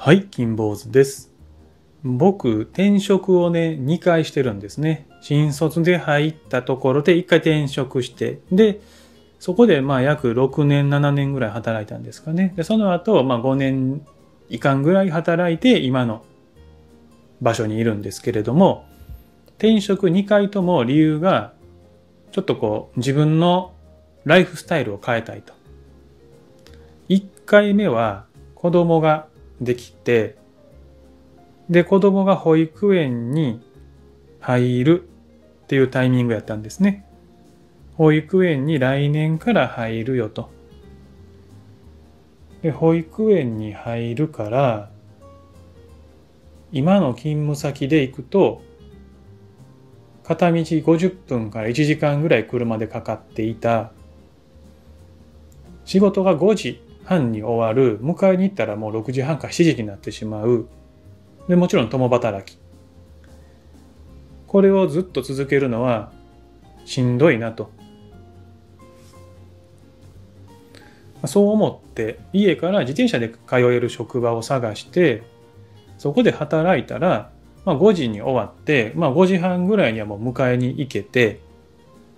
[0.00, 1.32] はい、金坊主です。
[2.04, 5.08] 僕、転職をね、2回してるんですね。
[5.20, 8.80] 新卒で入ったところで1回転職して、で、
[9.40, 12.52] そこでまあ約6年、7年ぐらい働いたんですかね。
[12.54, 14.06] で、その後、まあ5年
[14.48, 16.22] いかんぐらい働いて、今の
[17.42, 18.86] 場所にいるんですけれども、
[19.56, 21.54] 転職2回とも理由が、
[22.30, 23.72] ちょっとこう、自分の
[24.24, 25.54] ライフスタイルを変えたいと。
[27.08, 29.26] 1回目は子供が
[29.60, 30.36] できて、
[31.68, 33.60] で、子供が保育園に
[34.40, 35.08] 入る
[35.64, 37.04] っていうタイミングやったんですね。
[37.96, 40.50] 保育園に来年から入るよと。
[42.62, 44.90] で、保育園に入るから、
[46.72, 48.62] 今の勤務先で行くと、
[50.22, 53.92] 片道50分から1時間ぐらい車でかかっていた、
[55.84, 60.68] 仕事が5時半に終わる、迎えに行ったらもう6時半か7時になってしまう、
[61.48, 62.58] でもちろん共働き。
[64.46, 66.12] これをずっと続けるのは
[66.84, 67.70] しんどいなと。
[71.24, 75.24] そう思って家から自転車で通える職場を探して
[75.96, 77.32] そこで働いたら、
[77.64, 81.40] まあ、5時に終わって、まあ、5時半ぐらいにはもう迎えに行けて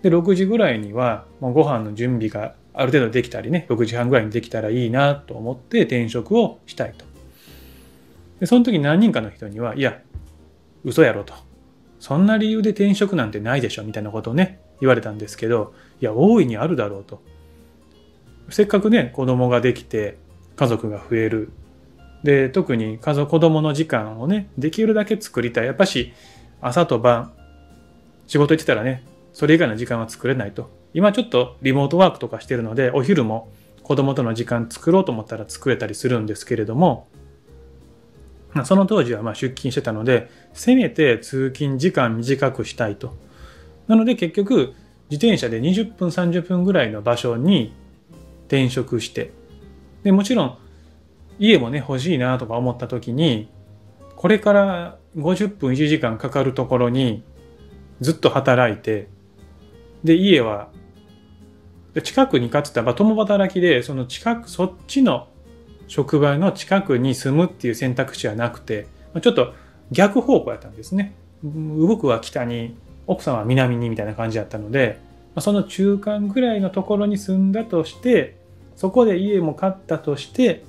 [0.00, 7.04] で6時ぐらいにはもうご飯の準備がある程度できたりね6時半ぐらいにできたらいいなと思って転職をしたいと。
[8.38, 10.00] でその時何人かの人にはいや
[10.84, 11.34] 嘘やろと。
[11.98, 17.22] そんな理由で転職なんてないでしょみたいなことをね言われたんですけどいや大いにあるだろうと。
[18.50, 20.18] せっかくね子供ができて
[20.54, 21.50] 家族が増える。
[22.22, 25.66] で特に家族子供の時間をねできるだけ作りたい。
[25.66, 26.12] やっぱし
[26.60, 27.32] 朝と晩
[28.26, 29.02] 仕事行ってたらね
[29.36, 37.06] それ以外の時間は作れないと今ちょっとリモートワークとかしてるのでお昼も子供との時間作ろうと思ったら作れたりするんですけれども
[38.64, 43.14] その当時はまあ出勤してたので、せめて通勤時間短くしたいと。
[43.86, 44.74] なので結局、
[45.10, 47.74] 自転車で20分、30分ぐらいの場所に
[48.46, 49.32] 転職して、
[50.02, 50.58] でもちろん
[51.38, 53.48] 家もね、欲しいなとか思った時に、
[54.16, 57.22] これから50分、1時間かかるところに
[58.00, 59.08] ずっと働いて、
[60.06, 60.68] で、家は、
[62.02, 65.28] 近くにかつたら、共働きで、その近く、そっちの
[65.88, 68.86] 職場の近くに住むっていう選択肢はなくて、
[69.20, 69.54] ちょっと
[69.90, 71.14] 逆方向やったんですね。
[71.42, 74.98] 僕は北に、奥さんは南にみたいな感じだったので、
[75.38, 78.36] その中間ぐらいのところに住んだとして、
[78.74, 80.64] そこで家も買ったとして、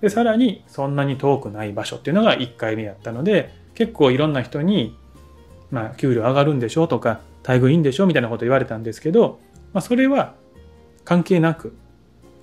[0.00, 4.96] で、さらにそんなに遠くない場所っていうのが1回目やったので、結構いろんな人に、
[5.72, 9.40] まあ、給料上がるんでしょうとか、待遇いいんでしょうみたいなこと言われたんですけど、
[9.72, 10.34] まあ、それは
[11.04, 11.74] 関係なく、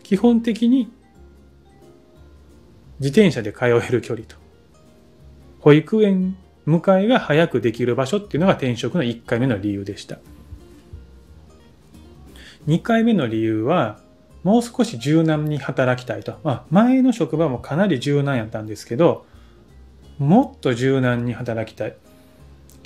[0.03, 0.91] 基本的に
[2.99, 4.35] 自転車で通える距離と。
[5.59, 6.35] 保育園
[6.67, 10.17] 迎えが早くできる場所っていうのが転職の1回目の理由でした。
[12.67, 13.99] 2回目の理由は
[14.43, 19.25] もう少し柔軟に働きたいと、まあ、前の職場もかなり柔軟やったんですけど
[20.17, 21.95] もっと柔軟に働きたい。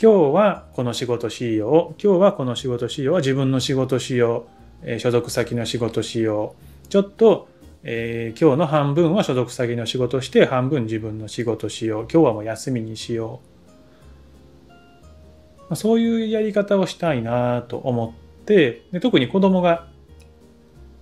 [0.04, 2.02] 今日はこの仕事しよう。
[2.04, 3.16] 今日はこの仕事しよう。
[3.20, 4.48] 自分の仕事しよ
[4.84, 6.56] う、え、所属先の仕事しよ
[6.86, 6.88] う。
[6.90, 7.48] ちょっと
[7.86, 12.08] えー、今日の半分は所属先の仕事して半分自分の仕事しよう。
[12.12, 13.40] 今日はもう休みにしよ
[14.68, 14.76] う、ま
[15.70, 19.88] あ、そういうやり方をしたいなと思ってで特に子供が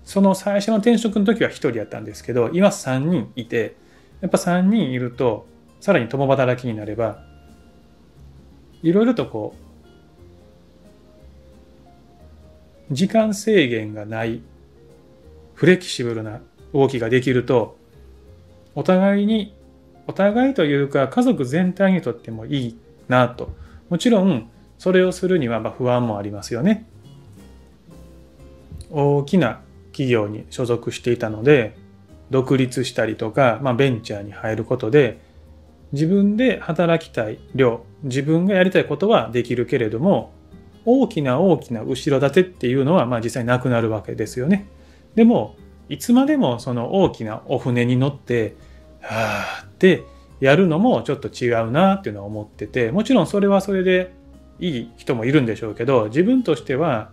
[0.06, 3.76] その最初の転職の時は1人やったんですけど今3人いて
[4.22, 5.48] やっぱ3人いると
[5.80, 7.31] さらに共働きになれば
[8.84, 9.56] いろいろとこ
[12.90, 14.42] う時間制限がない
[15.54, 16.42] フレキシブルな
[16.74, 17.78] 動きができると
[18.76, 19.56] お互いに
[20.08, 22.78] お互いというか家族全体にとってもいい
[23.08, 23.54] なと。
[23.90, 26.86] もちろんそれをするにはま不安もありますよね。
[28.90, 29.62] 大きな
[29.92, 31.78] 企業に所属していたので
[32.30, 35.20] 独立したりとか、まあ、ベンチャーに入ることで
[35.92, 40.32] 自分で働きたい量自分がやりたいことはできるけれども
[40.86, 44.68] 大きな大きな後ろ盾っていうのはまあ実際なくなるわけですよね。
[45.16, 45.56] でも
[45.90, 48.56] いつまでもその大きなお船に乗って、
[49.02, 50.04] はあって
[50.40, 54.14] やるのもちょっと違うなっていうのは思ってて、もちろんそれはそれで
[54.60, 57.12] いい人もいるんでしょうけど、自分としては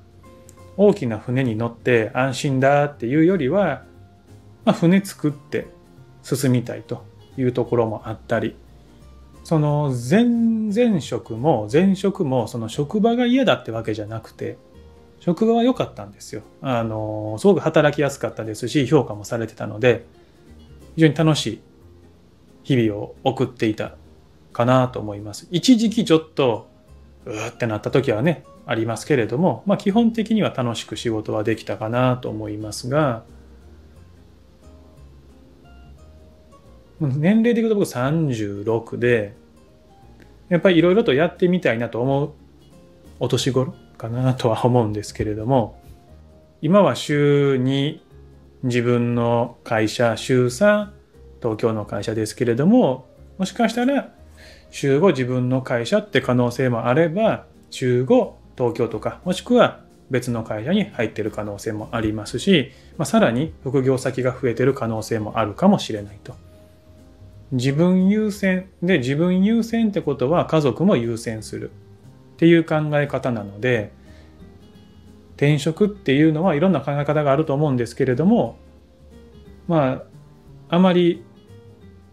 [0.77, 3.83] 大きな船に乗って安心だっていうよりは、
[4.65, 5.67] まあ、船作って
[6.23, 7.05] 進みたいと
[7.37, 8.55] いうところもあったり、
[9.49, 14.59] その前々職も前職もその職場が嫌だってわけじゃなくて、
[15.21, 16.43] 職場は良かったんですよ。
[16.61, 20.05] あの、すごく働きやすかったですし、評価もされてたので、
[20.97, 21.61] 非常に楽しい
[22.63, 23.95] 日々を送っていた
[24.53, 25.49] かなと思います。
[25.51, 26.69] 一時期ちょっと
[27.25, 33.23] うーってなった時はねありますけれども、まあ、基本的には楽しく仕事はできたかなと思いますが
[37.01, 39.35] 年齢でいくと僕36で
[40.49, 42.33] やっぱりいろいろとやってみたいなと思う
[43.21, 45.81] お年頃かなとは思うんですけれども
[46.61, 48.01] 今は週2
[48.65, 50.89] 自分の会社週3
[51.41, 53.07] 東京の会社ですけれども
[53.39, 54.13] もしかしたら
[54.71, 59.81] 週5自分の会社って可能性もあれば週5東京とかもしくは
[60.11, 66.35] 別の会社に入ってる可能性もありますし、まあ、さらに副業先が増えてる可能性もあるかもしれないと。
[67.53, 68.69] 自分優先。
[68.83, 71.71] で自分優先ってことは家族も優先する。
[71.71, 73.91] っていう考え方なので
[75.37, 78.59] 転職っていうのはいろんな考え方があると思うんですけれども
[79.67, 80.05] ま
[80.69, 81.25] ああまり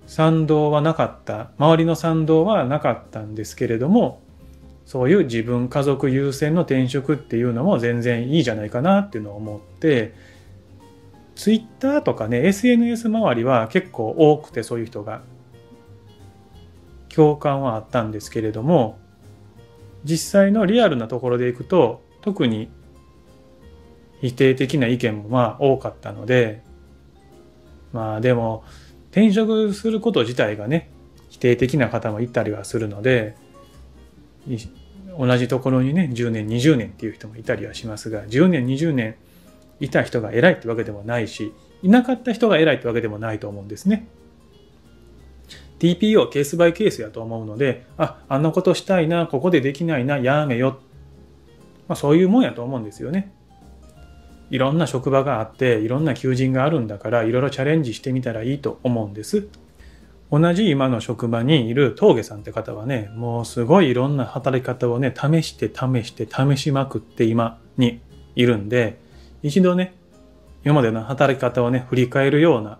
[0.07, 1.51] 賛同はなかった。
[1.57, 4.21] 周りの賛同はなかったんですけれども
[4.85, 10.13] そういう自分家族優先の転職っていうのも全然いいじゃないかなっていうのを思って
[11.35, 15.21] ツイッターとかね SNS 周りは結構多くてそういう人が
[17.09, 18.97] 共感はあったんですけれども
[20.03, 22.69] 実際のリアルなところでいくと特に
[24.21, 26.63] 否定的な意見もまあ多かったので
[27.91, 28.63] まあでも
[29.11, 30.89] 転職すること自体がね
[31.29, 33.35] 否定的な方もいたりはするので
[35.17, 39.15] 同じところにね10年20年っていう人もいたりはしますが10年20年
[39.79, 44.07] いた人が偉いってわけでもないしいなかった人が偉いってわけでもないと思うんですね。
[45.79, 50.79] TPO ケースバイケースやと思うのでああんなことしたいなここでできないなやめよ、
[51.87, 53.33] まあ、そういうもんやと思うんですよね。
[54.51, 59.47] いろんな職場があっていろんな求人があるんだからいろいろチャレンジしてみたらいいと思うんです。
[60.31, 68.01] 同じ今の職場にいる峠さんって方はねもうすごいいろんな働き方をね試して試して試しまくって今に
[68.35, 68.99] いるんで
[69.45, 69.93] 一度ね、
[70.63, 72.79] 今までの働き方をね、振り返るような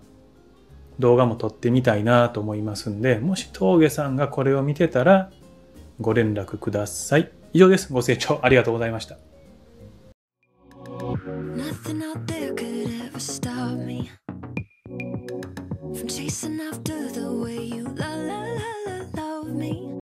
[0.97, 5.29] 動画も撮ってみたいなと思いますんで、もし峠さんがこれを見てたら、
[6.01, 7.31] ご連絡ください。
[7.53, 7.93] 以上です。
[7.93, 9.17] ご清聴ありがとうございました。
[16.07, 18.84] chasing after the way you love